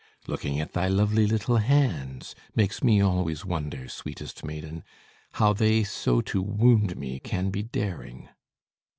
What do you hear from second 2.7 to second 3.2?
me